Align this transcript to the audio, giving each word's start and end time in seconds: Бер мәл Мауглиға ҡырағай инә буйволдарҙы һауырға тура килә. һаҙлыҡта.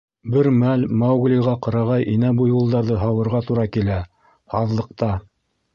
Бер 0.35 0.47
мәл 0.61 0.85
Мауглиға 1.01 1.53
ҡырағай 1.67 2.07
инә 2.15 2.33
буйволдарҙы 2.41 2.99
һауырға 3.05 3.45
тура 3.51 3.71
килә. 3.79 4.01
һаҙлыҡта. 4.57 5.15